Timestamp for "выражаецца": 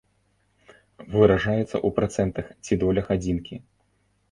1.15-1.61